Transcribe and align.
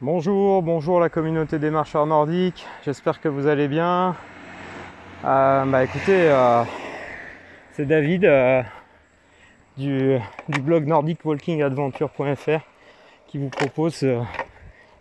Bonjour, 0.00 0.62
bonjour 0.62 1.00
la 1.00 1.08
communauté 1.08 1.58
des 1.58 1.70
marcheurs 1.70 2.06
nordiques, 2.06 2.64
j'espère 2.84 3.20
que 3.20 3.26
vous 3.26 3.48
allez 3.48 3.66
bien. 3.66 4.14
Euh, 5.24 5.64
bah 5.64 5.82
écoutez, 5.82 6.30
euh, 6.30 6.62
c'est 7.72 7.84
David 7.84 8.24
euh, 8.24 8.62
du, 9.76 10.16
du, 10.48 10.60
blog 10.60 10.86
nordicwalkingadventure.fr 10.86 12.60
qui 13.26 13.38
vous 13.38 13.48
propose 13.48 14.06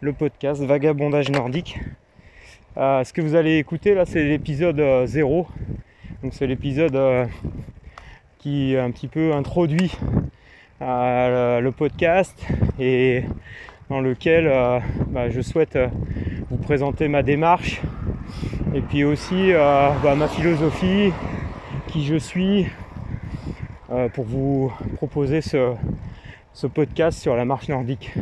le 0.02 0.14
podcast 0.14 0.64
Vagabondage 0.64 1.30
nordique. 1.30 1.78
ce 2.76 3.14
que 3.14 3.22
vous 3.22 3.36
allez 3.36 3.60
écouter? 3.60 3.94
Là, 3.94 4.08
c'est 4.08 4.24
l'épisode 4.24 4.82
0. 5.06 5.46
Donc 6.24 6.34
c'est 6.34 6.48
l'épisode 6.48 7.30
qui 8.40 8.76
un 8.76 8.90
petit 8.90 9.10
peu 9.10 9.32
introduit 9.36 9.92
le 10.82 11.70
podcast 11.70 12.44
et 12.80 13.26
dans 13.90 14.02
lequel 14.02 14.48
euh, 14.48 14.80
bah, 15.08 15.30
je 15.30 15.42
souhaite 15.42 15.76
euh, 15.76 15.88
vous 16.50 16.58
présenter 16.58 17.08
ma 17.08 17.24
démarche 17.24 17.82
et 18.74 18.82
puis 18.82 19.04
aussi 19.04 19.54
euh, 19.54 19.90
bah, 20.04 20.16
ma 20.16 20.28
philosophie, 20.28 21.12
qui 21.88 22.06
je 22.06 22.16
suis, 22.16 22.68
pour 24.14 24.26
vous 24.26 24.74
proposer 24.98 25.40
ce, 25.40 25.74
ce, 26.54 26.68
podcast 26.68 27.18
sur 27.18 27.38
la 27.38 27.46
marche 27.46 27.70
nordique. 27.70 28.14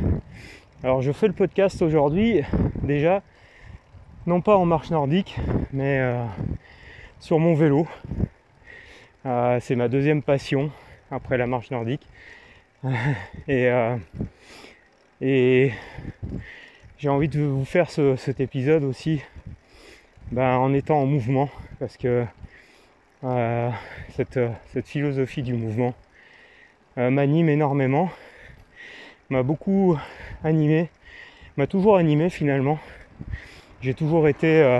Alors 0.84 1.02
je 1.02 1.12
fais 1.12 1.26
le 1.26 1.34
podcast 1.34 1.82
aujourd'hui 1.82 2.42
déjà, 2.84 3.24
non 4.28 4.42
pas 4.42 4.56
en 4.56 4.66
marche 4.66 4.92
nordique, 4.92 5.36
mais 5.74 6.00
sur 7.20 7.40
mon 7.40 7.56
vélo. 7.56 7.88
C'est 9.24 9.76
ma 9.76 9.88
deuxième 9.88 10.22
passion 10.22 10.70
après 11.10 11.38
la 11.40 11.48
marche 11.48 11.72
nordique. 11.72 12.08
et 13.48 13.68
et 15.22 15.72
j'ai 16.98 17.10
envie 17.10 17.30
de 17.30 17.42
vous 17.42 17.66
faire 17.66 17.90
cet 17.90 18.40
épisode 18.40 18.84
aussi 18.84 19.22
ben, 20.32 20.58
en 20.58 20.74
étant 20.74 20.98
en 21.02 21.06
mouvement 21.06 21.50
parce 21.80 21.98
que 21.98 22.26
euh, 23.24 23.70
cette, 24.16 24.40
philosophie 24.84 25.42
du 25.42 25.54
mouvement 25.54 25.94
euh, 26.98 27.10
m'anime 27.10 27.50
énormément, 27.50 28.12
m'a 29.30 29.42
beaucoup 29.42 29.98
animé, 30.44 30.90
m'a 31.58 31.66
toujours 31.66 31.98
animé 31.98 32.30
finalement. 32.30 32.78
J'ai 33.82 33.94
toujours 33.94 34.28
été 34.28 34.62
euh, 34.62 34.80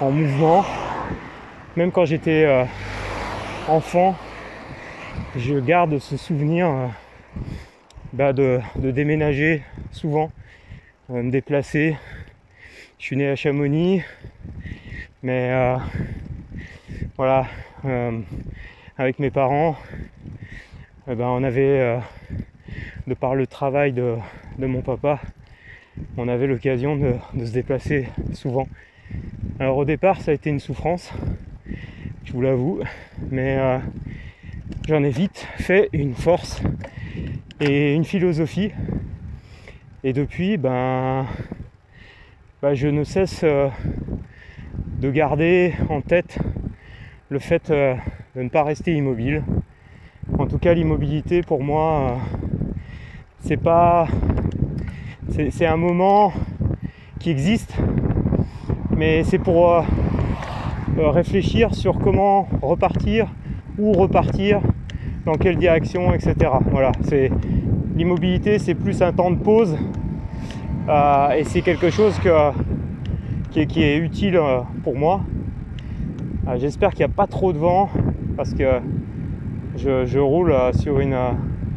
en 0.00 0.10
mouvement, 0.12 0.64
même 1.76 1.92
quand 1.92 2.04
j'étais 2.04 2.66
enfant, 3.68 4.16
je 5.36 5.58
garde 5.58 5.98
ce 5.98 6.16
souvenir 6.16 6.90
bah, 8.16 8.32
de, 8.32 8.62
déménager 8.76 9.62
souvent, 9.92 10.32
euh, 11.10 11.22
me 11.22 11.30
déplacer. 11.30 11.98
Je 12.98 13.04
suis 13.04 13.16
né 13.16 13.28
à 13.28 13.36
Chamonix, 13.36 14.00
mais 15.22 15.50
euh, 15.52 15.76
voilà, 17.18 17.46
euh, 17.84 18.18
avec 18.96 19.18
mes 19.18 19.30
parents, 19.30 19.76
eh 21.06 21.14
ben, 21.14 21.26
on 21.26 21.42
avait, 21.42 22.00
de 23.06 23.12
par 23.12 23.34
le 23.34 23.46
travail 23.46 23.92
de, 23.92 24.16
mon 24.58 24.80
papa, 24.80 25.20
on 26.16 26.26
avait 26.26 26.46
l'occasion 26.46 26.96
de, 26.96 27.44
se 27.44 27.52
déplacer 27.52 28.08
souvent. 28.32 28.66
Alors 29.60 29.76
au 29.76 29.84
départ, 29.84 30.22
ça 30.22 30.30
a 30.30 30.34
été 30.34 30.48
une 30.48 30.60
souffrance, 30.60 31.12
je 32.24 32.32
vous 32.32 32.40
l'avoue, 32.40 32.80
mais 33.30 33.58
j'en 34.88 35.04
ai 35.04 35.10
vite 35.10 35.46
fait 35.58 35.90
une 35.92 36.14
force 36.14 36.62
et 37.60 37.94
une 37.94 38.04
philosophie. 38.04 38.70
Et 40.04 40.12
depuis, 40.12 40.56
ben, 40.56 41.26
ben 42.62 42.74
je 42.74 42.88
ne 42.88 43.02
cesse 43.02 43.40
euh, 43.44 43.68
de 45.00 45.10
garder 45.10 45.74
en 45.88 46.00
tête 46.00 46.38
le 47.28 47.38
fait 47.38 47.70
euh, 47.70 47.94
de 48.34 48.42
ne 48.42 48.48
pas 48.48 48.62
rester 48.62 48.94
immobile. 48.94 49.42
En 50.38 50.46
tout 50.46 50.58
cas, 50.58 50.74
l'immobilité 50.74 51.42
pour 51.42 51.62
moi, 51.62 52.10
euh, 52.10 52.14
c'est 53.40 53.56
pas. 53.56 54.08
C'est 55.28 55.66
un 55.66 55.76
moment 55.76 56.32
qui 57.18 57.30
existe, 57.30 57.76
mais 58.96 59.22
c'est 59.22 59.38
pour 59.38 59.84
réfléchir 60.96 61.74
sur 61.74 61.98
comment 61.98 62.48
repartir, 62.62 63.28
ou 63.76 63.92
repartir 63.92 64.62
dans 65.26 65.34
quelle 65.34 65.56
direction, 65.56 66.14
etc. 66.14 66.34
Voilà, 66.70 66.92
c'est 67.02 67.30
l'immobilité, 67.96 68.58
c'est 68.60 68.76
plus 68.76 69.02
un 69.02 69.12
temps 69.12 69.32
de 69.32 69.36
pause 69.36 69.76
euh, 70.88 71.30
et 71.32 71.42
c'est 71.42 71.62
quelque 71.62 71.90
chose 71.90 72.16
que, 72.20 73.64
qui, 73.64 73.82
est, 73.82 73.98
utile 73.98 74.36
euh, 74.36 74.60
pour 74.84 74.96
moi. 74.96 75.22
Euh, 76.46 76.56
j'espère 76.58 76.90
qu'il 76.90 77.00
n'y 77.00 77.10
a 77.10 77.14
pas 77.14 77.26
trop 77.26 77.52
de 77.52 77.58
vent 77.58 77.90
parce 78.36 78.54
que 78.54 78.80
je, 79.76 80.18
roule 80.18 80.54
sur 80.74 81.00
une, 81.00 81.16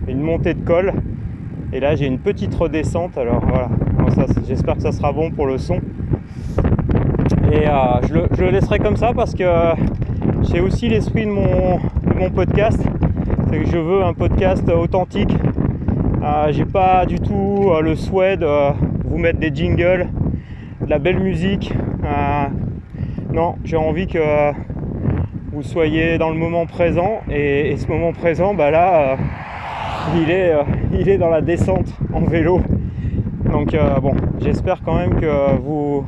montée 0.07 0.53
de 0.53 0.61
col 0.61 0.93
et 1.73 1.79
là 1.79 1.95
j'ai 1.95 2.05
une 2.05 2.19
petite 2.19 2.53
redescente. 2.53 3.17
Alors 3.17 3.41
voilà, 3.47 3.69
j'espère 4.47 4.75
que 4.75 4.83
ça 4.83 4.91
sera 4.91 5.11
bon 5.11 5.31
pour 5.31 5.47
le 5.47 5.57
son. 5.57 5.79
Et 7.51 7.65
je 8.07 8.13
le, 8.13 8.27
je, 8.37 8.43
le, 8.43 8.51
laisserai 8.51 8.77
comme 8.77 8.95
ça 8.95 9.11
parce 9.15 9.33
que 9.33 9.43
c'est 10.43 10.59
aussi 10.59 10.87
l'esprit 10.87 11.25
de 11.25 11.31
mon, 11.31 11.77
de 11.77 12.13
mon 12.15 12.29
podcast 12.29 12.79
c'est 13.49 13.59
que 13.59 13.65
je 13.65 13.77
veux 13.77 14.03
un 14.03 14.13
podcast 14.13 14.67
authentique. 14.69 15.33
Euh, 16.23 16.51
j'ai 16.51 16.65
pas 16.65 17.05
du 17.05 17.19
tout 17.19 17.71
euh, 17.71 17.81
le 17.81 17.95
souhait 17.95 18.37
de 18.37 18.47
vous 19.05 19.17
mettre 19.17 19.39
des 19.39 19.53
jingles, 19.53 20.07
de 20.81 20.89
la 20.89 20.99
belle 20.99 21.19
musique. 21.19 21.73
Euh, 22.03 22.45
non, 23.33 23.55
j'ai 23.63 23.77
envie 23.77 24.05
que 24.05 24.51
vous 25.51 25.63
soyez 25.63 26.19
dans 26.19 26.29
le 26.29 26.37
moment 26.37 26.67
présent 26.67 27.21
et, 27.31 27.75
ce 27.77 27.87
moment 27.87 28.13
présent, 28.13 28.53
bah 28.53 28.69
là, 28.69 29.17
il, 30.15 30.29
est, 30.29 30.53
il 30.93 31.09
est 31.09 31.17
dans 31.17 31.29
la 31.29 31.41
descente 31.41 31.91
en 32.13 32.21
vélo. 32.21 32.61
Donc 33.51 33.75
bon, 34.01 34.13
j'espère 34.41 34.81
quand 34.83 34.95
même 34.95 35.19
que 35.19 35.57
vous, 35.57 36.05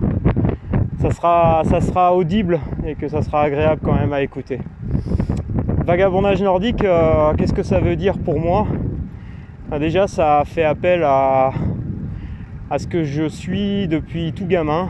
ça 1.02 1.10
sera, 1.10 1.64
ça 1.66 1.82
sera 1.82 2.14
audible 2.14 2.60
et 2.86 2.94
que 2.94 3.08
ça 3.08 3.24
sera 3.24 3.42
agréable 3.42 3.82
quand 3.84 3.96
même 3.96 4.14
à 4.14 4.22
écouter. 4.22 4.60
Vagabondage 5.92 6.42
nordique, 6.42 6.86
euh, 6.86 7.34
qu'est-ce 7.34 7.52
que 7.52 7.64
ça 7.64 7.82
veut 7.82 7.98
dire 7.98 8.18
pour 8.18 8.40
moi 8.40 8.66
ah, 9.70 9.78
Déjà, 9.78 10.08
ça 10.08 10.42
fait 10.46 10.64
appel 10.64 11.04
à, 11.04 11.52
ce 12.78 12.88
que 12.88 13.04
je 13.04 13.28
suis 13.28 13.90
depuis 13.90 14.32
tout 14.32 14.46
gamin, 14.46 14.88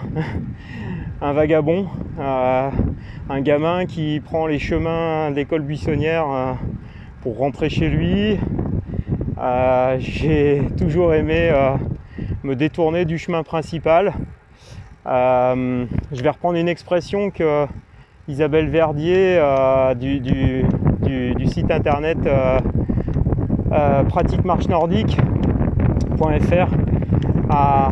un 1.22 1.34
vagabond, 1.34 1.88
euh, 2.20 2.70
un 3.32 3.42
gamin 3.42 3.88
qui 3.88 4.20
prend 4.24 4.46
les 4.46 4.60
chemins 4.60 5.32
d'école 5.32 5.64
buissonnière 5.64 6.30
euh, 6.30 6.54
pour 7.24 7.40
rentrer 7.40 7.70
chez 7.70 7.90
lui. 7.90 8.38
J'ai 9.98 10.62
toujours 10.78 11.16
aimé 11.16 11.52
me 12.44 12.56
détourner 12.56 13.06
du 13.06 13.18
chemin 13.18 13.42
principal. 13.42 14.14
je 15.04 16.22
vais 16.22 16.30
reprendre 16.30 16.60
une 16.60 16.70
expression 16.70 17.32
que 17.32 17.66
Isabelle 18.28 18.70
Verdier 18.70 19.42
du, 19.96 20.20
site 21.48 21.72
internet 21.72 22.18
euh, 22.26 22.60
euh, 23.72 24.04
pratiquemarchenordique.fr 24.04 26.68
a, 27.50 27.92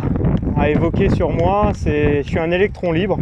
a, 0.58 0.70
évoqué 0.70 1.10
sur 1.10 1.32
moi. 1.32 1.72
C'est, 1.74 2.24
je 2.24 2.28
suis 2.28 2.40
un 2.40 2.52
électron 2.52 2.92
libre. 2.92 3.18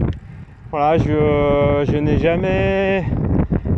Voilà, 0.72 0.98
je, 0.98 2.00
n'ai 2.00 2.18
jamais 2.20 3.06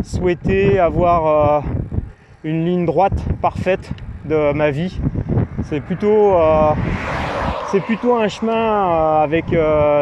souhaité 0.04 0.80
avoir 0.80 1.64
une 2.44 2.66
ligne 2.66 2.86
droite 2.86 3.24
parfaite 3.42 3.92
de 4.26 4.54
ma 4.54 4.72
vie. 4.72 5.00
C'est 5.64 5.82
plutôt, 5.82 6.36
c'est 7.72 7.82
plutôt 7.82 8.16
un 8.16 8.28
chemin 8.28 9.22
avec 9.22 9.46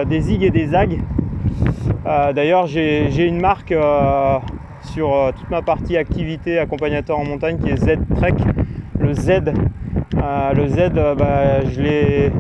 des 0.07 0.21
zigs 0.21 0.43
et 0.43 0.51
des 0.51 0.67
zags. 0.67 0.99
Euh, 2.07 2.31
d'ailleurs, 2.31 2.67
j'ai 2.67 3.25
une 3.25 3.41
marque 3.41 3.73
euh, 3.73 4.39
sur 4.87 5.13
euh, 5.13 5.31
toute 5.31 5.49
ma 5.49 5.61
partie 5.61 5.97
activité 5.97 6.59
accompagnateur 6.59 7.19
en 7.19 7.25
montagne 7.25 7.57
qui 7.57 7.69
est 7.69 7.77
Z-Trek. 7.77 8.33
Le 8.99 9.13
Z, 9.13 9.43
le 10.55 10.67
Z, 10.67 10.91
bah, 11.17 11.63
je 11.69 11.81
l'ai 11.81 12.31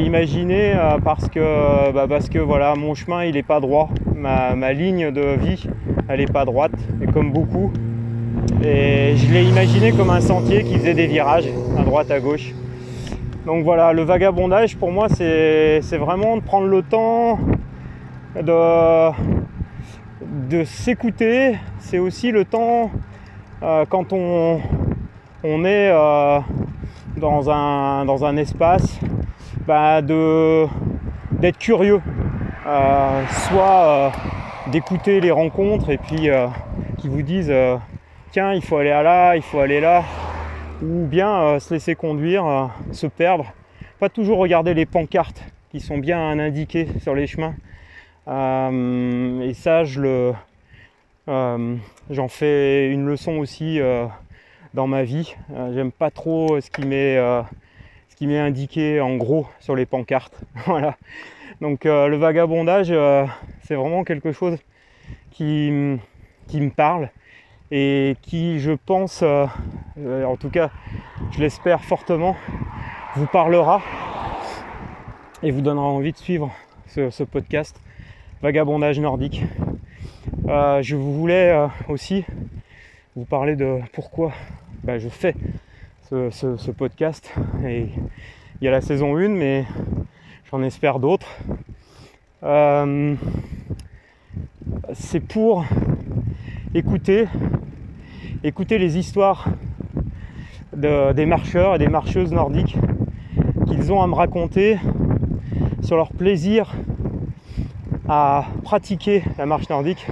imaginé 0.00 0.72
parce 1.04 1.28
que, 1.28 1.92
bah, 1.92 2.06
parce 2.08 2.28
que 2.28 2.38
voilà, 2.38 2.74
mon 2.74 2.94
chemin 2.94 3.24
il 3.24 3.34
n'est 3.34 3.42
pas 3.42 3.60
droit, 3.60 3.90
ma, 4.16 4.72
ligne 4.72 5.10
de 5.10 5.36
vie 5.38 5.66
elle 6.08 6.20
n'est 6.20 6.26
pas 6.26 6.44
droite, 6.44 6.72
et 7.02 7.06
comme 7.06 7.30
beaucoup. 7.30 7.72
Et 8.64 9.14
je 9.16 9.32
l'ai 9.32 9.44
imaginé 9.44 9.92
comme 9.92 10.10
un 10.10 10.20
sentier 10.20 10.64
qui 10.64 10.74
faisait 10.78 10.94
des 10.94 11.06
virages 11.06 11.48
à 11.78 11.82
droite 11.82 12.10
à 12.10 12.20
gauche. 12.20 12.54
Donc 13.46 13.64
voilà, 13.64 13.92
le 13.92 14.02
vagabondage 14.02 14.76
pour 14.76 14.90
moi 14.90 15.08
c'est 15.10 15.98
vraiment 15.98 16.36
de 16.36 16.42
prendre 16.42 16.68
le 16.68 16.82
temps 16.82 17.38
de, 18.40 19.41
de 20.32 20.64
s'écouter. 20.64 21.58
C'est 21.78 21.98
aussi 21.98 22.30
le 22.30 22.44
temps 22.44 22.90
euh, 23.62 23.84
quand 23.88 24.12
on, 24.12 24.60
on 25.44 25.64
est 25.64 25.90
euh, 25.90 26.40
dans, 27.16 27.50
un, 27.50 28.04
dans 28.06 28.24
un 28.24 28.36
espace 28.36 28.98
bah, 29.66 30.02
de 30.02 30.66
d'être 31.32 31.58
curieux, 31.58 32.00
euh, 32.66 33.22
soit 33.48 34.12
d'écouter 34.68 35.20
les 35.20 35.32
rencontres 35.32 35.90
et 35.90 35.98
puis 35.98 36.28
qui 36.98 37.08
vous 37.08 37.22
disent 37.22 37.52
tiens 38.30 38.52
il 38.52 38.62
faut 38.62 38.76
aller 38.76 38.92
à 38.92 39.02
là, 39.02 39.34
il 39.34 39.42
faut 39.42 39.58
aller 39.58 39.80
là, 39.80 40.04
ou 40.80 41.04
bien 41.06 41.58
se 41.58 41.74
laisser 41.74 41.96
conduire, 41.96 42.70
se 42.92 43.08
perdre, 43.08 43.46
pas 43.98 44.08
toujours 44.08 44.38
regarder 44.38 44.72
les 44.72 44.86
pancartes 44.86 45.42
qui 45.72 45.80
sont 45.80 45.98
bien 45.98 46.38
indiquées 46.38 46.86
sur 47.00 47.14
les 47.14 47.26
chemins. 47.26 47.54
Et 48.26 49.54
ça 49.54 49.84
je 49.84 50.00
le 50.00 50.32
j'en 51.26 52.28
fais 52.28 52.90
une 52.90 53.06
leçon 53.06 53.38
aussi 53.38 53.80
dans 54.74 54.86
ma 54.86 55.02
vie. 55.04 55.34
J'aime 55.72 55.92
pas 55.92 56.10
trop 56.10 56.60
ce 56.60 56.70
qui 56.70 56.86
m'est 58.26 58.38
indiqué 58.38 59.00
en 59.00 59.16
gros 59.16 59.46
sur 59.60 59.76
les 59.76 59.86
pancartes. 59.86 60.40
voilà. 60.66 60.96
Donc 61.62 61.86
euh, 61.86 62.08
le 62.08 62.16
vagabondage, 62.16 62.88
euh, 62.90 63.24
c'est 63.62 63.76
vraiment 63.76 64.02
quelque 64.02 64.32
chose 64.32 64.58
qui, 65.30 65.70
me 65.70 66.68
parle 66.70 67.08
et 67.70 68.16
qui, 68.20 68.58
je 68.58 68.72
pense, 68.72 69.22
euh, 69.22 69.46
en 70.24 70.34
tout 70.34 70.50
cas, 70.50 70.70
je 71.30 71.38
l'espère 71.38 71.84
fortement, 71.84 72.36
vous 73.14 73.26
parlera 73.26 73.80
et 75.44 75.52
vous 75.52 75.60
donnera 75.60 75.86
envie 75.86 76.10
de 76.10 76.16
suivre 76.16 76.52
ce, 76.88 77.22
podcast 77.22 77.80
Vagabondage 78.42 78.98
nordique. 78.98 79.44
je 80.48 80.96
voulais 80.96 81.56
aussi 81.88 82.24
vous 83.14 83.24
parler 83.24 83.54
de 83.54 83.78
pourquoi 83.92 84.32
bah, 84.82 84.98
je 84.98 85.08
fais 85.08 85.36
ce, 86.10 86.70
podcast. 86.72 87.32
Et 87.64 87.86
il 88.60 88.64
y 88.64 88.66
a 88.66 88.72
la 88.72 88.80
saison 88.80 89.16
1, 89.16 89.28
mais 89.28 89.64
j'en 90.50 90.60
espère 90.64 90.98
d'autres. 90.98 91.38
Euh, 92.42 93.14
c'est 94.92 95.20
pour 95.20 95.64
écouter, 96.74 97.26
écouter 98.42 98.78
les 98.78 98.98
histoires 98.98 99.50
des 100.72 101.26
marcheurs 101.26 101.76
et 101.76 101.78
des 101.78 101.86
marcheuses 101.86 102.32
nordiques 102.32 102.76
qu'ils 103.68 103.92
ont 103.92 104.02
à 104.02 104.08
me 104.08 104.14
raconter 104.14 104.78
sur 105.80 105.94
leur 105.96 106.10
plaisir 106.10 106.74
à 108.14 108.44
pratiquer 108.62 109.24
la 109.38 109.46
marche 109.46 109.70
nordique 109.70 110.06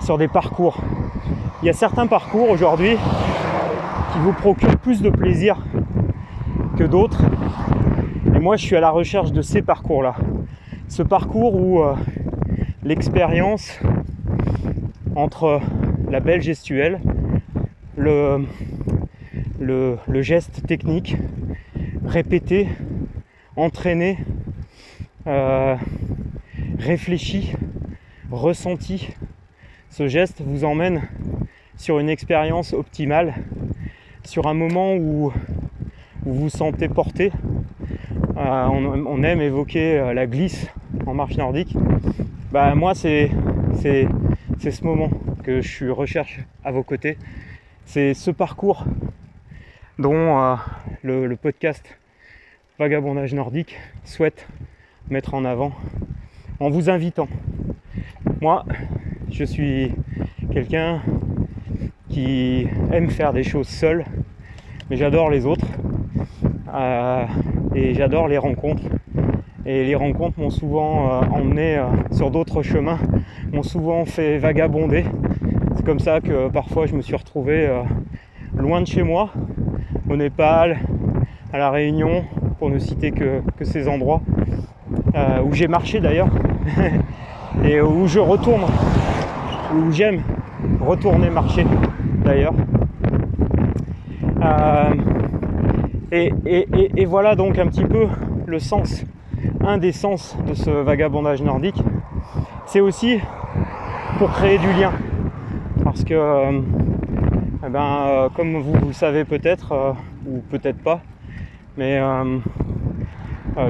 sur 0.00 0.16
des 0.16 0.28
parcours. 0.28 0.78
Il 1.60 1.66
y 1.66 1.68
a 1.68 1.74
certains 1.74 2.06
parcours 2.06 2.48
aujourd'hui 2.48 2.96
qui 4.12 4.18
vous 4.20 4.32
procure 4.32 4.78
plus 4.78 5.02
de 5.02 5.10
plaisir 5.10 5.58
que 6.78 6.84
d'autres. 6.84 7.22
Et 8.34 8.38
moi, 8.38 8.56
je 8.56 8.64
suis 8.64 8.76
à 8.76 8.80
la 8.80 8.88
recherche 8.88 9.30
de 9.32 9.42
ces 9.42 9.60
parcours-là. 9.60 10.14
Ce 10.88 11.02
parcours 11.02 11.54
où 11.54 11.82
euh, 11.82 11.96
l'expérience 12.82 13.78
entre 15.14 15.60
la 16.10 16.20
belle 16.20 16.40
gestuelle, 16.40 16.98
le, 17.98 18.46
le, 19.60 20.22
geste 20.22 20.66
technique, 20.66 21.14
répété, 22.06 22.68
entraîné, 23.54 24.16
euh, 25.26 25.76
réfléchi, 26.78 27.52
ressenti, 28.30 29.08
ce 29.90 30.06
geste 30.08 30.40
vous 30.40 30.64
emmène 30.64 31.08
sur 31.76 31.98
une 31.98 32.08
expérience 32.08 32.72
optimale 32.72 33.34
sur 34.24 34.46
un 34.46 34.54
moment 34.54 34.94
où, 34.94 35.32
vous 36.24 36.34
vous 36.34 36.48
sentez 36.50 36.88
porté. 36.88 37.32
Euh, 38.36 38.66
on, 38.66 39.22
aime 39.22 39.40
évoquer 39.40 39.98
euh, 39.98 40.12
la 40.12 40.26
glisse 40.26 40.68
en 41.06 41.14
marche 41.14 41.36
nordique. 41.36 41.74
Bah, 42.52 42.74
moi, 42.74 42.94
c'est, 42.94 43.30
ce 43.80 44.84
moment 44.84 45.10
que 45.42 45.62
je 45.62 45.88
recherche 45.88 46.40
à 46.64 46.70
vos 46.70 46.82
côtés. 46.82 47.16
C'est 47.86 48.12
ce 48.12 48.30
parcours 48.30 48.84
dont 49.98 50.38
euh, 50.38 50.56
le, 51.02 51.34
podcast 51.36 51.84
Vagabondage 52.78 53.32
nordique 53.32 53.76
souhaite 54.04 54.46
mettre 55.08 55.34
en 55.34 55.44
avant 55.44 55.72
en 56.60 56.70
vous 56.70 56.90
invitant. 56.90 57.28
Moi, 58.40 58.64
je 59.30 59.44
suis 59.44 59.92
quelqu'un 60.52 61.00
qui 62.08 62.66
aime 62.92 63.10
faire 63.10 63.32
des 63.32 63.44
choses 63.44 63.68
seul, 63.68 64.04
mais 64.90 64.96
j'adore 64.96 65.30
les 65.30 65.46
autres 65.46 65.66
euh, 66.74 67.24
et 67.74 67.94
j'adore 67.94 68.26
les 68.26 68.38
rencontres. 68.38 68.82
Et 69.66 69.84
les 69.84 69.94
rencontres 69.94 70.40
m'ont 70.40 70.50
souvent 70.50 71.22
euh, 71.22 71.26
emmené 71.30 71.76
euh, 71.76 71.86
sur 72.10 72.30
d'autres 72.30 72.62
chemins, 72.62 72.98
m'ont 73.52 73.62
souvent 73.62 74.04
fait 74.04 74.38
vagabonder. 74.38 75.04
C'est 75.76 75.84
comme 75.84 76.00
ça 76.00 76.20
que 76.20 76.48
parfois 76.48 76.86
je 76.86 76.94
me 76.94 77.02
suis 77.02 77.14
retrouvé 77.14 77.68
loin 78.56 78.80
de 78.80 78.86
chez 78.86 79.02
moi, 79.02 79.30
au 80.10 80.16
Népal, 80.16 80.78
à 81.52 81.58
La 81.58 81.70
Réunion, 81.70 82.24
pour 82.58 82.68
ne 82.68 82.78
citer 82.78 83.12
que, 83.12 83.42
que 83.56 83.64
ces 83.64 83.86
endroits, 83.86 84.22
où 85.44 85.52
j'ai 85.52 85.68
marché 85.68 86.00
d'ailleurs, 86.00 86.28
et 87.64 87.80
où 87.80 88.06
je 88.06 88.20
retourne, 88.20 88.62
où 89.74 89.90
j'aime 89.92 90.22
retourner 90.80 91.30
marcher 91.30 91.66
d'ailleurs. 92.24 92.54
Euh, 94.42 94.94
et, 96.12 97.04
voilà 97.06 97.34
donc 97.34 97.58
un 97.58 97.66
petit 97.66 97.84
peu 97.84 98.06
le 98.46 98.58
sens, 98.58 99.04
un 99.64 99.78
des 99.78 99.92
sens 99.92 100.36
de 100.46 100.54
ce 100.54 100.70
vagabondage 100.70 101.42
nordique. 101.42 101.82
C'est 102.66 102.80
aussi 102.80 103.18
pour 104.18 104.30
créer 104.30 104.58
du 104.58 104.72
lien. 104.72 104.92
Parce 105.84 106.04
que, 106.04 106.14
euh, 106.14 106.60
eh 107.66 107.68
ben, 107.68 108.06
euh, 108.06 108.28
comme 108.34 108.60
vous, 108.60 108.86
le 108.86 108.92
savez 108.92 109.24
peut-être, 109.24 109.94
ou 110.26 110.40
peut-être 110.50 110.82
pas, 110.82 111.00
mais 111.76 112.00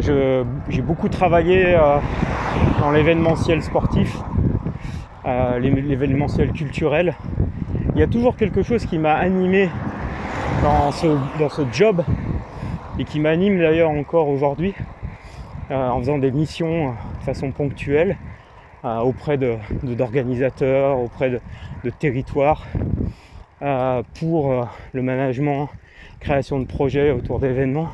j'ai 0.00 0.82
beaucoup 0.82 1.08
travaillé 1.08 1.76
dans 2.80 2.90
l'événementiel 2.90 3.62
sportif, 3.62 4.16
l'événementiel 5.60 6.52
culturel. 6.52 7.14
Il 7.94 8.00
y 8.00 8.02
a 8.02 8.06
toujours 8.06 8.36
quelque 8.36 8.62
chose 8.62 8.86
qui 8.86 8.98
m'a 8.98 9.14
animé 9.14 9.68
dans 10.62 10.90
ce, 10.92 11.62
job 11.72 12.02
et 12.98 13.04
qui 13.04 13.20
m'anime 13.20 13.58
d'ailleurs 13.58 13.90
encore 13.90 14.28
aujourd'hui 14.28 14.74
euh, 15.70 15.88
en 15.88 15.98
faisant 15.98 16.18
des 16.18 16.30
missions 16.30 16.90
de 16.90 17.24
façon 17.24 17.52
ponctuelle 17.52 18.16
euh, 18.84 18.98
auprès 18.98 19.38
d'organisateurs, 19.38 20.98
auprès 20.98 21.30
de, 21.30 21.90
territoires 21.90 22.66
euh, 23.62 24.02
pour 24.18 24.68
le 24.92 25.02
management, 25.02 25.68
création 26.20 26.58
de 26.58 26.66
projets 26.66 27.10
autour 27.10 27.38
d'événements. 27.40 27.90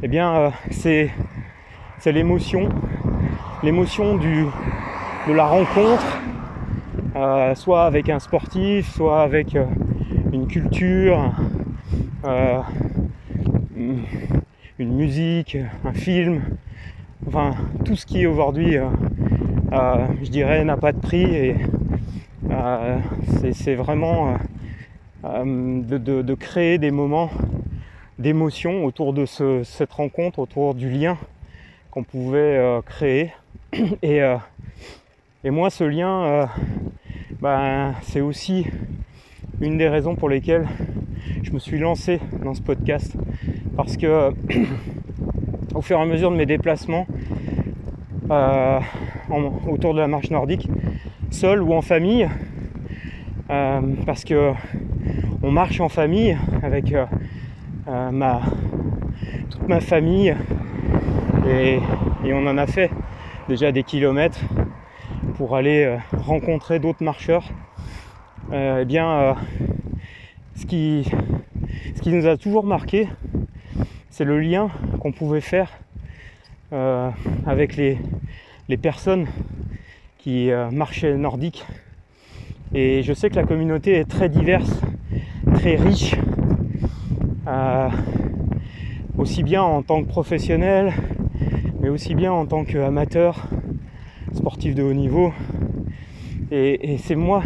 Eh 0.00 0.08
bien, 0.08 0.52
c'est 0.70 1.10
l'émotion, 2.06 2.68
l'émotion 3.62 4.16
de 4.16 5.32
la 5.32 5.46
rencontre, 5.46 6.18
soit 7.54 7.84
avec 7.84 8.08
un 8.08 8.18
sportif, 8.18 8.90
soit 8.94 9.22
avec 9.22 9.56
une 10.32 10.46
culture, 10.46 11.32
euh, 12.24 12.60
une 14.78 14.96
musique, 14.96 15.58
un 15.84 15.92
film, 15.92 16.42
enfin 17.26 17.52
tout 17.84 17.96
ce 17.96 18.06
qui 18.06 18.26
aujourd'hui, 18.26 18.76
euh, 18.76 18.86
euh, 19.72 20.06
je 20.22 20.30
dirais, 20.30 20.64
n'a 20.64 20.76
pas 20.76 20.92
de 20.92 21.00
prix 21.00 21.24
et 21.24 21.56
c'est 23.52 23.74
vraiment 23.74 24.34
de, 25.22 26.34
créer 26.34 26.78
des 26.78 26.90
moments 26.90 27.30
d'émotion 28.22 28.84
autour 28.84 29.12
de 29.12 29.26
cette 29.26 29.92
rencontre, 29.92 30.38
autour 30.38 30.74
du 30.74 30.88
lien 30.88 31.18
qu'on 31.90 32.04
pouvait 32.04 32.80
créer. 32.86 33.32
Et, 34.02 34.20
et, 35.44 35.50
moi, 35.50 35.70
ce 35.70 35.84
lien, 35.84 36.48
ben, 37.40 37.94
c'est 38.02 38.20
aussi 38.20 38.66
une 39.60 39.78
des 39.78 39.88
raisons 39.88 40.14
pour 40.14 40.28
lesquelles 40.28 40.68
je 41.42 41.52
me 41.52 41.58
suis 41.58 41.78
lancé 41.78 42.20
dans 42.42 42.54
ce 42.54 42.62
podcast. 42.62 43.16
Parce 43.76 43.96
que 43.96 44.32
au 45.74 45.80
fur 45.80 45.98
et 45.98 46.02
à 46.02 46.04
mesure 46.04 46.30
de 46.30 46.36
mes 46.36 46.46
déplacements 46.46 47.06
euh, 48.30 48.80
autour 49.68 49.94
de 49.94 50.00
la 50.00 50.08
marche 50.08 50.30
nordique, 50.30 50.68
seul 51.30 51.62
ou 51.62 51.72
en 51.72 51.82
famille, 51.82 52.28
euh, 53.50 53.80
parce 54.06 54.24
que 54.24 54.52
on 55.42 55.50
marche 55.50 55.80
en 55.80 55.88
famille 55.88 56.36
avec 56.62 56.94
euh, 57.88 58.10
ma, 58.10 58.40
toute 59.50 59.68
ma 59.68 59.80
famille 59.80 60.34
et, 61.46 61.78
on 62.24 62.46
en 62.46 62.56
a 62.56 62.66
fait 62.66 62.90
déjà 63.48 63.72
des 63.72 63.82
kilomètres 63.82 64.40
pour 65.36 65.56
aller 65.56 65.98
rencontrer 66.12 66.78
d'autres 66.78 67.02
marcheurs. 67.02 67.44
eh 68.52 68.84
bien, 68.84 69.36
ce 70.54 70.66
qui, 70.66 71.10
ce 71.94 72.00
qui 72.00 72.10
nous 72.10 72.26
a 72.26 72.36
toujours 72.36 72.64
marqué, 72.64 73.08
c'est 74.10 74.24
le 74.24 74.38
lien 74.38 74.70
qu'on 75.00 75.10
pouvait 75.10 75.40
faire 75.40 75.70
euh, 76.72 77.10
avec 77.46 77.76
les, 77.76 77.98
les, 78.68 78.76
personnes 78.76 79.26
qui 80.18 80.50
euh, 80.50 80.70
marchaient 80.70 81.16
nordiques. 81.16 81.64
Et 82.74 83.02
je 83.02 83.12
sais 83.12 83.30
que 83.30 83.36
la 83.36 83.44
communauté 83.44 83.92
est 83.94 84.04
très 84.04 84.28
diverse, 84.28 84.80
très 85.54 85.76
riche, 85.76 86.14
aussi 89.18 89.42
bien 89.42 89.62
en 89.62 89.82
tant 89.82 90.02
que 90.02 90.08
professionnel, 90.08 90.92
mais 91.80 91.88
aussi 91.88 92.14
bien 92.14 92.32
en 92.32 92.46
tant 92.46 92.64
qu'amateur, 92.64 93.48
sportif 94.34 94.74
de 94.74 94.82
haut 94.82 94.92
niveau. 94.92 95.32
Et, 96.50 96.98
c'est 96.98 97.14
moi, 97.14 97.42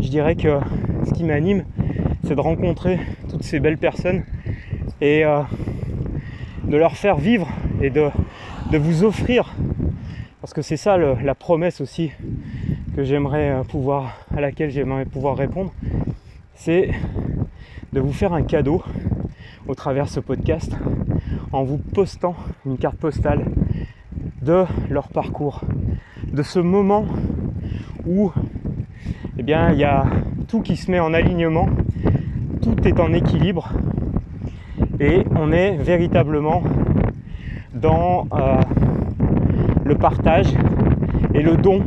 je 0.00 0.08
dirais 0.08 0.36
que 0.36 0.58
ce 1.06 1.12
qui 1.12 1.24
m'anime, 1.24 1.64
c'est 2.24 2.34
de 2.34 2.40
rencontrer 2.40 3.00
toutes 3.30 3.42
ces 3.42 3.60
belles 3.60 3.78
personnes 3.78 4.24
et 5.00 5.24
euh, 5.24 5.40
de 6.64 6.76
leur 6.76 6.96
faire 6.96 7.16
vivre 7.16 7.48
et 7.80 7.90
de, 7.90 8.10
vous 8.76 9.04
offrir, 9.04 9.54
parce 10.40 10.52
que 10.52 10.60
c'est 10.60 10.76
ça 10.76 10.98
la 10.98 11.34
promesse 11.34 11.80
aussi 11.80 12.10
que 12.94 13.04
j'aimerais 13.04 13.50
euh, 13.50 13.62
pouvoir, 13.62 14.18
à 14.36 14.40
laquelle 14.40 14.70
j'aimerais 14.70 15.06
pouvoir 15.06 15.36
répondre, 15.36 15.72
c'est 16.54 16.90
de 17.92 18.00
vous 18.00 18.12
faire 18.12 18.32
un 18.32 18.42
cadeau 18.42 18.82
au 19.66 19.74
travers 19.74 20.08
ce 20.08 20.20
podcast 20.20 20.76
en 21.52 21.64
vous 21.64 21.78
postant 21.78 22.34
une 22.66 22.76
carte 22.76 22.96
postale 22.96 23.46
de 24.42 24.64
leur 24.90 25.08
parcours, 25.08 25.62
de 26.32 26.42
ce 26.42 26.58
moment 26.58 27.06
où 28.06 28.30
eh 29.38 29.42
bien, 29.42 29.70
il 29.72 29.78
y 29.78 29.84
a 29.84 30.04
tout 30.48 30.60
qui 30.60 30.76
se 30.76 30.90
met 30.90 31.00
en 31.00 31.14
alignement, 31.14 31.68
tout 32.62 32.86
est 32.86 33.00
en 33.00 33.12
équilibre 33.12 33.70
et 35.00 35.24
on 35.36 35.52
est 35.52 35.76
véritablement 35.76 36.62
dans 37.74 38.26
euh, 38.32 38.60
le 39.84 39.94
partage 39.94 40.52
et 41.34 41.42
le 41.42 41.56
don. 41.56 41.82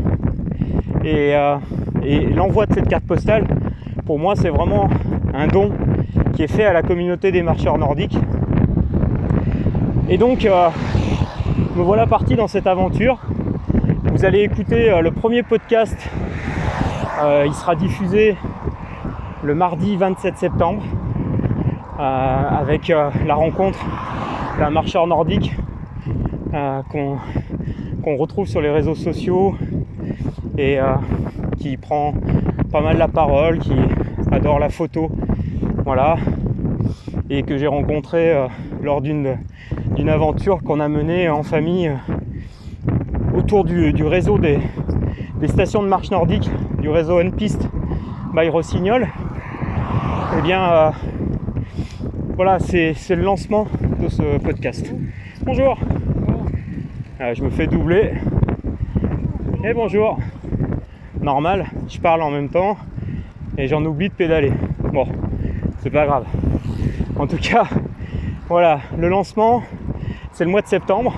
Euh, 1.03 1.57
et 2.03 2.27
l'envoi 2.27 2.65
de 2.65 2.73
cette 2.73 2.87
carte 2.87 3.05
postale, 3.05 3.45
pour 4.05 4.17
moi, 4.17 4.35
c'est 4.35 4.49
vraiment 4.49 4.89
don 5.47 5.71
qui 6.33 6.43
est 6.43 6.47
fait 6.47 6.65
à 6.65 6.73
la 6.73 6.81
communauté 6.81 7.31
des 7.31 7.41
marcheurs 7.41 7.77
nordiques. 7.77 8.17
Et 10.09 10.17
donc, 10.17 10.45
euh, 10.45 10.69
me 11.75 11.83
voilà 11.83 12.07
parti 12.07 12.35
dans 12.35 12.47
cette 12.47 12.67
aventure. 12.67 13.19
Vous 14.13 14.25
allez 14.25 14.41
écouter 14.41 14.91
le 15.01 15.11
premier 15.11 15.43
podcast. 15.43 15.97
il 17.45 17.53
sera 17.53 17.75
diffusé 17.75 18.35
le 19.43 19.55
mardi 19.55 19.95
27 19.95 20.37
septembre. 20.37 20.83
Euh, 22.01 22.49
avec 22.59 22.89
euh, 22.89 23.11
la 23.27 23.35
rencontre 23.35 23.77
d'un 24.57 24.71
marcheur 24.71 25.05
nordique 25.05 25.51
euh, 26.51 26.81
qu'on 26.91 28.15
retrouve 28.17 28.47
sur 28.47 28.59
les 28.59 28.71
réseaux 28.71 28.95
sociaux 28.95 29.55
et 30.57 30.79
qui 31.59 31.77
prend 31.77 32.13
pas 32.71 32.81
mal 32.81 32.97
la 32.97 33.07
parole, 33.07 33.59
qui 33.59 33.73
adore 34.31 34.57
la 34.57 34.69
photo, 34.69 35.11
et 37.29 37.43
que 37.43 37.57
j'ai 37.57 37.67
rencontré 37.67 38.33
lors 38.81 39.01
d'une 39.01 39.37
aventure 40.07 40.63
qu'on 40.63 40.79
a 40.79 40.87
menée 40.87 41.27
en 41.29 41.43
famille 41.43 41.91
autour 43.35 43.65
du, 43.65 44.03
réseau 44.05 44.37
des, 44.37 44.59
stations 45.47 45.83
de 45.83 45.87
marche 45.87 46.09
nordique, 46.11 46.49
du 46.79 46.89
réseau 46.89 47.19
N-Piste 47.19 47.67
by 48.33 48.47
Rossignol. 48.47 49.07
Eh 50.37 50.41
bien, 50.41 50.93
voilà, 52.35 52.59
c'est 52.59 52.95
le 53.09 53.23
lancement 53.23 53.67
de 53.99 54.07
ce 54.07 54.37
podcast. 54.37 54.93
Bonjour. 55.43 55.77
Ah, 57.19 57.33
je 57.33 57.43
me 57.43 57.49
fais 57.49 57.67
doubler. 57.67 58.13
Et 59.65 59.73
bonjour. 59.73 60.17
Normal, 61.21 61.65
je 61.89 61.99
parle 61.99 62.21
en 62.21 62.31
même 62.31 62.49
temps 62.49 62.77
et 63.57 63.67
j'en 63.67 63.83
oublie 63.83 64.09
de 64.09 64.13
pédaler. 64.13 64.53
Bon, 64.91 65.05
c'est 65.81 65.89
pas 65.89 66.05
grave. 66.05 66.25
En 67.17 67.27
tout 67.27 67.37
cas, 67.37 67.63
voilà, 68.47 68.81
le 68.97 69.09
lancement, 69.09 69.63
c'est 70.31 70.45
le 70.45 70.51
mois 70.51 70.61
de 70.61 70.67
septembre. 70.67 71.13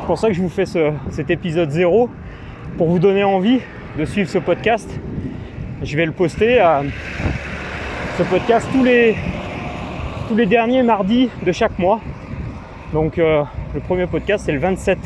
C'est 0.00 0.06
pour 0.06 0.18
ça 0.18 0.28
que 0.28 0.34
je 0.34 0.40
vous 0.40 0.48
fais 0.48 0.64
cet 0.66 1.30
épisode 1.30 1.70
0 1.70 2.08
pour 2.78 2.88
vous 2.88 2.98
donner 2.98 3.24
envie 3.24 3.60
de 3.98 4.04
suivre 4.04 4.28
ce 4.28 4.38
podcast. 4.38 4.88
Je 5.82 5.96
vais 5.96 6.06
le 6.06 6.12
poster 6.12 6.62
ce 8.16 8.22
podcast 8.22 8.66
tous 8.72 8.82
les 8.82 9.14
tous 10.28 10.34
les 10.34 10.46
derniers 10.46 10.82
mardis 10.82 11.28
de 11.44 11.52
chaque 11.52 11.78
mois. 11.78 12.00
Donc 12.92 13.18
euh, 13.18 13.44
le 13.74 13.80
premier 13.80 14.06
podcast 14.06 14.44
c'est 14.46 14.52
le 14.52 14.58
27 14.58 14.98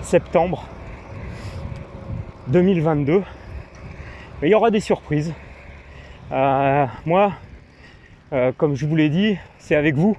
septembre 0.00 0.64
2022. 2.48 3.22
Mais 4.40 4.48
il 4.48 4.50
y 4.50 4.54
aura 4.54 4.70
des 4.70 4.80
surprises. 4.80 5.34
Euh, 6.32 6.86
moi, 7.04 7.32
euh, 8.32 8.52
comme 8.56 8.74
je 8.74 8.86
vous 8.86 8.96
l'ai 8.96 9.08
dit, 9.08 9.36
c'est 9.58 9.76
avec 9.76 9.94
vous 9.94 10.16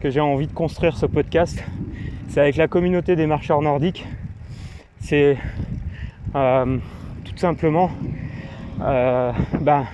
que 0.00 0.10
j'ai 0.10 0.20
envie 0.20 0.46
de 0.46 0.52
construire 0.52 0.96
ce 0.96 1.06
podcast. 1.06 1.62
C'est 2.28 2.40
avec 2.40 2.56
la 2.56 2.68
communauté 2.68 3.16
des 3.16 3.26
marcheurs 3.26 3.62
nordiques. 3.62 4.06
C'est 5.00 5.36
tout 6.32 7.36
simplement 7.36 7.90
ben, 8.78 9.84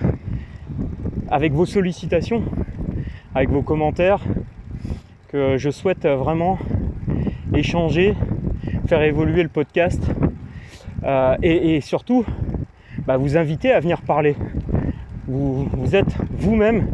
avec 1.29 1.51
vos 1.51 1.65
sollicitations 1.65 2.43
avec 3.35 3.49
vos 3.49 3.61
commentaires 3.61 4.21
que 5.27 5.57
je 5.57 5.69
souhaite 5.69 6.05
vraiment 6.05 6.57
échanger, 7.53 8.15
faire 8.87 9.01
évoluer 9.03 9.43
le 9.43 9.49
podcast 9.49 10.01
euh, 11.03 11.37
et, 11.41 11.79
surtout 11.81 12.25
bah, 13.05 13.17
vous 13.17 13.37
inviter 13.37 13.71
à 13.71 13.79
venir 13.79 14.01
parler. 14.01 14.35
Vous 15.27 15.95
êtes 15.95 16.15
vous-même 16.39 16.87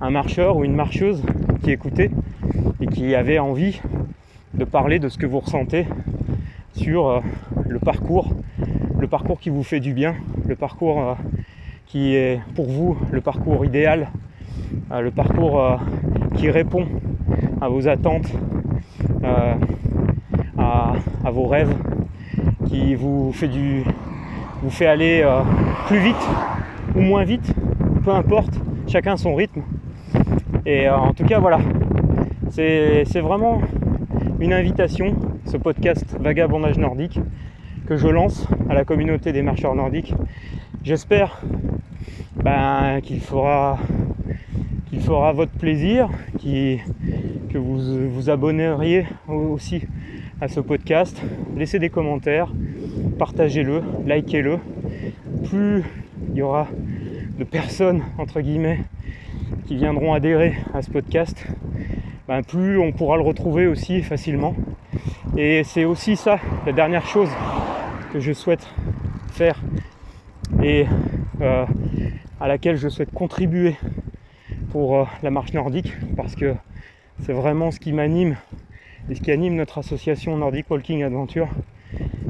un 0.00 0.10
marcheur 0.10 0.56
ou 0.56 0.64
une 0.64 0.74
marcheuse 0.74 1.22
qui 1.62 1.70
écoutait 1.70 2.10
et 2.80 2.86
qui 2.86 3.14
avait 3.14 3.38
envie 3.38 3.80
de 4.54 4.64
parler 4.64 4.98
de 4.98 5.08
ce 5.08 5.18
que 5.18 5.26
vous 5.26 5.40
ressentez 5.40 5.86
sur 6.74 7.08
euh, 7.08 7.20
le 7.68 7.78
parcours, 7.78 8.30
le 8.98 9.08
parcours 9.08 9.40
qui 9.40 9.50
vous 9.50 9.62
fait 9.62 9.80
du 9.80 9.92
bien, 9.92 10.14
le 10.46 10.54
parcours 10.54 11.00
euh, 11.00 11.14
qui 11.86 12.14
est 12.14 12.40
pour 12.54 12.66
vous 12.66 12.96
le 13.10 13.20
parcours 13.20 13.64
idéal 13.64 14.08
euh, 14.92 15.00
le 15.00 15.10
parcours 15.10 15.80
qui 16.36 16.50
répond 16.50 16.86
à 17.60 17.68
vos 17.68 17.88
attentes, 17.88 18.30
à, 20.58 21.30
vos 21.30 21.46
rêves, 21.46 21.74
qui 22.68 22.94
vous 22.94 23.32
fait 23.32 23.48
du 23.48 23.84
vous 24.62 24.70
fait 24.70 24.86
aller 24.86 25.24
plus 25.86 25.98
vite 25.98 26.28
ou 26.94 27.00
moins 27.00 27.24
vite, 27.24 27.54
peu 28.04 28.10
importe, 28.10 28.58
chacun 28.86 29.16
son 29.16 29.34
rythme. 29.34 29.62
Et 30.70 30.86
en 30.86 31.14
tout 31.14 31.24
cas 31.24 31.38
voilà, 31.38 31.60
c'est 32.50 33.20
vraiment 33.22 33.62
une 34.38 34.52
invitation, 34.52 35.16
ce 35.46 35.56
podcast 35.56 36.14
Vagabondage 36.20 36.76
nordique 36.76 37.18
que 37.86 37.96
je 37.96 38.06
lance 38.06 38.46
à 38.68 38.74
la 38.74 38.84
communauté 38.84 39.32
des 39.32 39.40
marcheurs 39.40 39.74
nordiques. 39.74 40.12
J'espère 40.84 41.40
ben, 42.44 43.00
qu'il 43.02 43.20
fera 43.20 43.78
fera 45.00 45.32
votre 45.32 45.52
plaisir, 45.52 46.10
que 46.38 47.56
vous 47.56 48.10
vous 48.10 48.28
abonneriez 48.28 49.06
aussi 49.26 49.84
à 50.38 50.48
ce 50.48 50.60
podcast. 50.60 51.18
Laissez 51.56 51.78
des 51.78 51.88
commentaires, 51.88 52.52
partagez-le, 53.18 53.80
likez-le. 54.06 54.58
Plus 55.48 55.82
il 56.28 56.36
y 56.36 56.42
aura 56.42 56.66
de 57.38 57.44
personnes, 57.44 58.02
entre 58.18 58.42
guillemets, 58.42 58.80
qui 59.68 59.76
viendront 59.76 60.14
adhérer 60.14 60.54
à 60.72 60.80
ce 60.80 60.90
podcast, 60.90 61.44
ben 62.26 62.42
plus 62.42 62.78
on 62.78 62.90
pourra 62.90 63.18
le 63.18 63.22
retrouver 63.22 63.66
aussi 63.66 64.02
facilement. 64.02 64.54
Et 65.36 65.62
c'est 65.62 65.84
aussi 65.84 66.16
ça, 66.16 66.38
la 66.64 66.72
dernière 66.72 67.04
chose 67.04 67.28
que 68.10 68.18
je 68.18 68.32
souhaite 68.32 68.66
faire 69.30 69.60
et 70.62 70.86
euh, 71.42 71.66
à 72.40 72.48
laquelle 72.48 72.76
je 72.76 72.88
souhaite 72.88 73.12
contribuer 73.12 73.76
pour 74.70 74.96
euh, 74.96 75.04
la 75.22 75.30
marche 75.30 75.52
nordique 75.52 75.92
parce 76.16 76.34
que 76.34 76.54
c'est 77.20 77.34
vraiment 77.34 77.70
ce 77.70 77.78
qui 77.78 77.92
m'anime 77.92 78.36
et 79.10 79.16
ce 79.16 79.20
qui 79.20 79.30
anime 79.30 79.54
notre 79.54 79.76
association 79.76 80.34
Nordic 80.38 80.70
Walking 80.70 81.02
Adventure. 81.02 81.48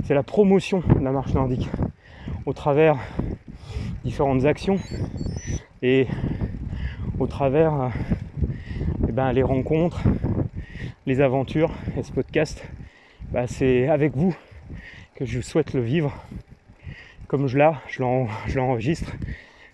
C'est 0.03 0.15
la 0.15 0.25
promotion 0.25 0.83
de 0.99 1.05
la 1.05 1.13
marche 1.13 1.35
nordique 1.35 1.69
au 2.47 2.53
travers 2.53 2.97
différentes 4.03 4.45
actions 4.45 4.81
et 5.83 6.09
au 7.19 7.27
travers 7.27 7.75
euh, 7.75 7.89
eh 9.09 9.13
ben, 9.13 9.33
les 9.33 9.43
rencontres, 9.43 10.03
les 11.07 11.21
aventures 11.21 11.73
et 11.97 12.03
ce 12.03 12.13
podcast. 12.13 12.65
Bah, 13.33 13.47
c'est 13.47 13.89
avec 13.89 14.17
vous 14.17 14.35
que 15.17 15.25
je 15.25 15.41
souhaite 15.41 15.75
le 15.75 15.81
vivre 15.81 16.15
comme 17.27 17.47
je 17.47 17.59
l'ai, 17.59 17.71
je 17.89 18.59
l'enregistre 18.59 19.13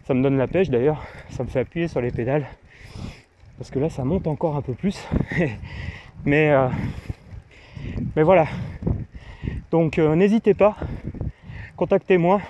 ça 0.07 0.13
me 0.13 0.23
donne 0.23 0.37
la 0.37 0.47
pêche 0.47 0.69
d'ailleurs, 0.69 1.03
ça 1.31 1.45
me 1.45 1.49
fait 1.49 1.61
appuyer 1.61 1.89
sur 1.89 2.03
les 2.03 2.11
pédales. 2.11 2.47
Parce 3.57 3.71
que 3.71 3.79
là 3.79 3.89
ça 3.89 4.05
monte 4.05 4.27
encore 4.27 4.57
un 4.57 4.63
peu 4.63 4.75
plus. 4.75 5.03
Mais 6.27 6.51
euh, 6.51 6.69
Mais 8.15 8.23
voilà. 8.23 8.47
Donc 9.71 9.99
n'hésitez 9.99 10.53
pas, 10.53 10.77
contactez-moi. 11.77 12.43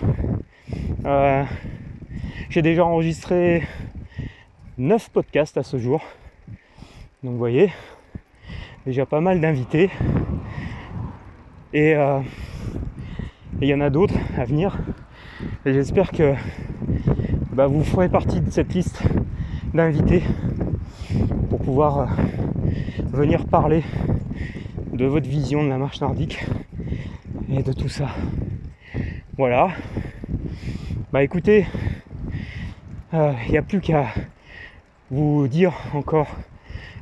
J'ai 2.51 2.63
déjà 2.63 2.85
enregistré 2.85 3.63
9 4.79 5.11
podcasts 5.11 5.57
à 5.57 5.63
ce 5.63 5.79
jour. 5.79 6.03
Donc 7.23 7.33
vous 7.33 7.39
voyez, 7.39 7.73
déjà 8.87 9.07
pas 9.07 9.21
mal 9.21 9.41
d'invités. 9.41 9.91
Et 11.73 11.95
il 13.61 13.69
y 13.69 13.75
en 13.75 13.81
a 13.81 13.91
d'autres 13.91 14.15
à 14.37 14.45
venir. 14.45 14.77
Et 15.65 15.73
j'espère 15.73 16.11
que 16.11 16.35
bah, 17.53 17.67
vous 17.67 17.85
ferez 17.85 18.09
partie 18.09 18.41
de 18.41 18.51
cette 18.51 18.75
liste 18.75 19.03
d'invités 19.73 20.23
pour 21.49 21.61
pouvoir 21.61 21.99
euh, 21.99 22.07
venir 23.13 23.47
parler 23.47 23.83
de 24.93 25.07
votre 25.07 25.29
vision 25.29 25.63
de 25.63 25.69
la 25.69 25.79
marche 25.79 26.01
nordique 26.01 26.45
et 27.49 27.63
de 27.63 27.73
tout 27.73 27.89
ça. 27.89 28.09
Voilà. 29.39 29.69
Bah 31.13 31.23
écoutez, 31.23 31.67
il 33.13 33.19
euh, 33.19 33.33
n'y 33.51 33.57
a 33.57 33.63
plus 33.63 33.81
qu'à 33.81 34.07
vous 35.15 35.47
dire 35.47 35.73
encore 35.95 36.27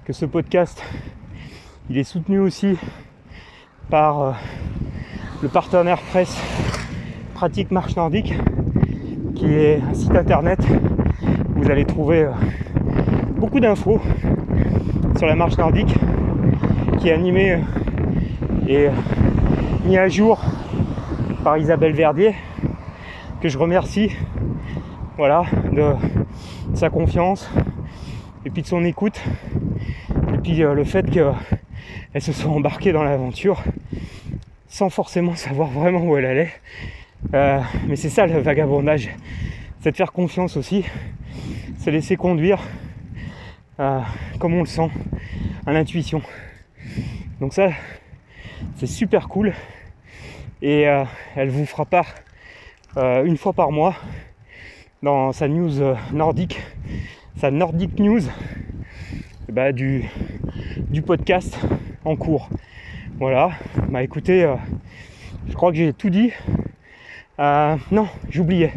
que 0.04 0.12
ce 0.12 0.26
podcast, 0.26 0.82
il 1.88 1.96
est 1.96 2.04
soutenu 2.04 2.40
aussi 2.40 2.76
par 3.88 4.20
euh, 4.20 4.32
le 5.42 5.48
partenaire 5.48 5.98
presse 5.98 6.36
Pratique 7.32 7.70
Marche 7.70 7.96
Nordique, 7.96 8.34
qui 9.34 9.46
est 9.46 9.80
un 9.80 9.94
site 9.94 10.14
internet. 10.14 10.58
Vous 11.56 11.70
allez 11.70 11.86
trouver 11.86 12.28
beaucoup 13.38 13.60
d'infos 13.60 13.98
sur 15.16 15.26
la 15.26 15.34
marche 15.34 15.56
nordique 15.56 15.94
qui 16.98 17.08
est 17.08 17.14
animée 17.14 17.60
et 18.68 18.88
mis 19.86 19.96
à 19.96 20.08
jour 20.08 20.38
par 21.42 21.56
Isabelle 21.56 21.94
Verdier 21.94 22.34
que 23.40 23.48
je 23.48 23.56
remercie 23.56 24.10
voilà 25.16 25.44
de 25.72 25.94
sa 26.74 26.90
confiance 26.90 27.48
et 28.44 28.50
puis 28.50 28.62
de 28.62 28.66
son 28.66 28.84
écoute. 28.84 29.20
Et 30.34 30.38
puis 30.38 30.62
euh, 30.62 30.74
le 30.74 30.84
fait 30.84 31.10
qu'elle 31.10 32.22
se 32.22 32.32
soit 32.32 32.50
embarquée 32.50 32.92
dans 32.92 33.02
l'aventure 33.02 33.62
sans 34.68 34.90
forcément 34.90 35.34
savoir 35.34 35.68
vraiment 35.68 36.00
où 36.00 36.16
elle 36.16 36.26
allait. 36.26 36.52
Euh, 37.34 37.60
mais 37.88 37.96
c'est 37.96 38.10
ça 38.10 38.26
le 38.26 38.40
vagabondage. 38.40 39.10
C'est 39.80 39.92
de 39.92 39.96
faire 39.96 40.12
confiance 40.12 40.56
aussi. 40.56 40.84
C'est 41.78 41.90
laisser 41.90 42.16
conduire 42.16 42.60
comme 44.38 44.54
on 44.54 44.60
le 44.60 44.66
sent, 44.66 44.90
à 45.66 45.72
l'intuition. 45.72 46.22
Donc 47.40 47.52
ça, 47.52 47.70
c'est 48.76 48.86
super 48.86 49.28
cool. 49.28 49.52
Et 50.60 50.88
euh, 50.88 51.04
elle 51.34 51.50
vous 51.50 51.66
fera 51.66 51.84
part 51.84 52.06
euh, 52.96 53.24
une 53.24 53.36
fois 53.36 53.52
par 53.52 53.72
mois 53.72 53.96
dans 55.02 55.32
sa 55.32 55.48
news 55.48 55.80
euh, 55.80 55.94
nordique, 56.12 56.60
sa 57.36 57.50
Nordic 57.50 57.98
News, 57.98 58.22
bah, 59.48 59.72
du, 59.72 60.08
du 60.88 61.02
podcast 61.02 61.58
en 62.04 62.16
cours. 62.16 62.48
Voilà, 63.18 63.50
bah 63.88 64.02
écoutez, 64.02 64.52
je 65.48 65.54
crois 65.54 65.70
que 65.70 65.76
j'ai 65.76 65.92
tout 65.92 66.10
dit. 66.10 66.32
non, 67.38 68.08
j'oubliais. 68.30 68.72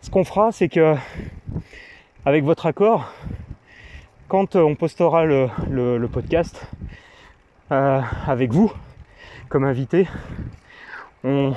Ce 0.00 0.10
qu'on 0.10 0.24
fera, 0.24 0.52
c'est 0.52 0.68
que 0.68 0.96
avec 2.26 2.42
votre 2.44 2.64
accord, 2.66 3.12
quand 4.28 4.56
euh, 4.56 4.62
on 4.62 4.74
postera 4.74 5.26
le, 5.26 6.08
podcast 6.10 6.66
euh, 7.70 8.00
avec 8.26 8.50
vous 8.50 8.72
comme 9.48 9.64
invité, 9.64 10.08
on, 11.22 11.52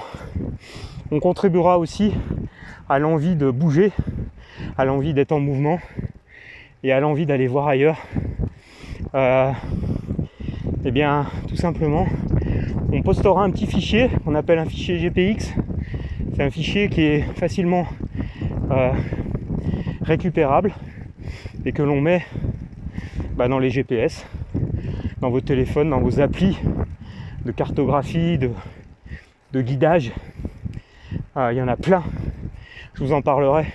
contribuera 1.19 1.79
aussi 1.79 2.13
à 2.89 2.99
l'envie 2.99 3.35
de 3.35 3.49
bouger, 3.49 3.91
à 4.77 4.85
l'envie 4.85 5.13
d'être 5.13 5.31
en 5.31 5.39
mouvement 5.39 5.79
et 6.83 6.91
à 6.91 6.99
l'envie 6.99 7.25
d'aller 7.25 7.47
voir 7.47 7.67
ailleurs. 7.67 7.97
euh, 9.13 9.51
eh 10.85 10.91
bien, 10.91 11.25
tout 11.47 11.55
simplement, 11.55 12.05
on 12.91 13.01
postera 13.01 13.43
un 13.43 13.51
petit 13.51 13.67
fichier 13.67 14.09
qu'on 14.23 14.35
appelle 14.35 14.59
un 14.59 14.65
fichier 14.65 14.99
GPX. 14.99 15.53
C'est 16.35 16.43
un 16.43 16.51
fichier 16.51 16.89
qui 16.89 17.01
est 17.01 17.21
facilement 17.35 17.87
récupérable 20.01 20.73
et 21.65 21.71
que 21.71 21.81
l'on 21.81 21.99
met 21.99 22.23
bah, 23.35 23.47
dans 23.47 23.59
les 23.59 23.69
GPS, 23.69 24.25
dans 25.19 25.29
vos 25.29 25.41
téléphones, 25.41 25.89
dans 25.89 25.99
vos 25.99 26.19
applis 26.19 26.57
de 27.45 27.51
cartographie, 27.51 28.37
de, 28.37 29.61
guidage. 29.61 30.11
Ah, 31.39 31.53
il 31.53 31.59
y 31.59 31.61
en 31.61 31.67
a 31.67 31.75
plein. 31.75 32.03
Je 32.95 33.03
vous 33.03 33.13
en 33.13 33.21
parlerai. 33.21 33.67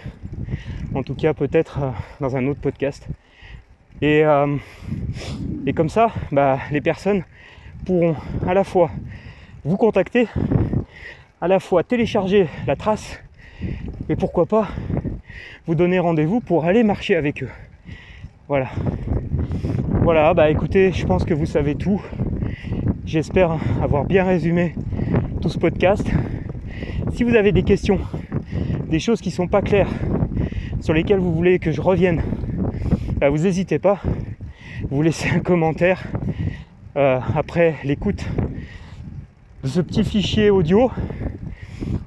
En 0.96 1.04
tout 1.04 1.14
cas, 1.14 1.32
peut-être 1.32 1.78
euh, 1.80 1.90
dans 2.20 2.36
un 2.36 2.48
autre 2.48 2.58
podcast. 2.60 3.06
Et, 4.00 4.24
euh, 4.24 4.56
et 5.64 5.72
comme 5.72 5.88
ça, 5.88 6.10
bah, 6.32 6.58
les 6.72 6.80
personnes 6.80 7.22
pourront 7.86 8.16
à 8.48 8.52
la 8.52 8.64
fois 8.64 8.90
vous 9.64 9.76
contacter, 9.76 10.26
à 11.40 11.46
la 11.46 11.60
fois 11.60 11.84
télécharger 11.84 12.48
la 12.66 12.74
trace, 12.74 13.20
et 14.08 14.16
pourquoi 14.16 14.46
pas 14.46 14.66
vous 15.68 15.76
donner 15.76 16.00
rendez-vous 16.00 16.40
pour 16.40 16.64
aller 16.64 16.82
marcher 16.82 17.14
avec 17.14 17.44
eux. 17.44 17.50
Voilà. 18.48 18.70
Voilà, 20.02 20.34
bah 20.34 20.50
écoutez, 20.50 20.90
je 20.90 21.06
pense 21.06 21.24
que 21.24 21.32
vous 21.32 21.46
savez 21.46 21.76
tout. 21.76 22.02
J'espère 23.06 23.56
avoir 23.80 24.04
bien 24.04 24.24
résumé 24.24 24.74
tout 25.40 25.48
ce 25.48 25.60
podcast. 25.60 26.10
Si 27.14 27.24
vous 27.24 27.34
avez 27.34 27.52
des 27.52 27.62
questions, 27.62 28.00
des 28.88 28.98
choses 28.98 29.20
qui 29.20 29.28
ne 29.28 29.34
sont 29.34 29.46
pas 29.46 29.60
claires, 29.60 29.90
sur 30.80 30.94
lesquelles 30.94 31.18
vous 31.18 31.34
voulez 31.34 31.58
que 31.58 31.70
je 31.70 31.82
revienne, 31.82 32.22
bah, 33.18 33.28
vous 33.28 33.38
n'hésitez 33.38 33.78
pas. 33.78 34.00
Vous 34.90 35.02
laissez 35.02 35.28
un 35.28 35.40
commentaire 35.40 36.02
euh, 36.96 37.20
après 37.36 37.74
l'écoute 37.84 38.24
de 39.62 39.68
ce 39.68 39.82
petit 39.82 40.04
fichier 40.04 40.48
audio 40.48 40.90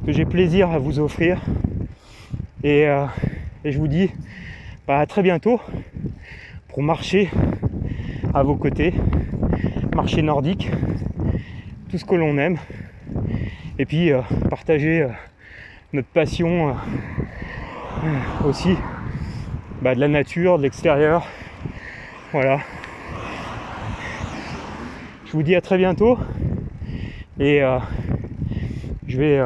que 0.07 0.11
j'ai 0.11 0.25
plaisir 0.25 0.71
à 0.71 0.79
vous 0.79 0.99
offrir. 0.99 1.39
Et, 2.63 2.87
euh, 2.87 3.05
je 3.63 3.77
vous 3.77 3.87
dis 3.87 4.09
bah, 4.87 4.97
à 4.97 5.05
très 5.05 5.21
bientôt 5.21 5.61
pour 6.69 6.81
marcher 6.81 7.29
à 8.33 8.41
vos 8.41 8.55
côtés, 8.55 8.93
marché 9.95 10.23
nordique, 10.23 10.71
tout 11.91 11.99
ce 11.99 12.05
que 12.05 12.15
l'on 12.15 12.39
aime, 12.39 12.57
et 13.77 13.85
puis 13.85 14.11
euh, 14.11 14.21
partager 14.49 15.01
euh, 15.01 15.09
notre 15.93 16.07
passion 16.07 16.69
euh, 16.69 16.73
aussi 18.47 18.75
bah, 19.81 19.95
de 19.95 19.99
la 19.99 20.07
nature, 20.07 20.57
de 20.57 20.63
l'extérieur. 20.63 21.27
Voilà. 22.31 22.59
Je 25.25 25.31
vous 25.31 25.43
dis 25.43 25.55
à 25.55 25.61
très 25.61 25.77
bientôt 25.77 26.17
et 27.39 27.61
je 29.07 29.17
vais 29.17 29.41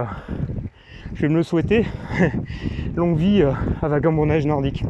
je 1.16 1.22
vais 1.22 1.30
me 1.30 1.38
le 1.38 1.44
souhaiter. 1.44 1.86
Longue 2.96 3.18
vie 3.18 3.44
à 3.44 3.88
vagabondage 3.88 4.46
nordique. 4.46 4.84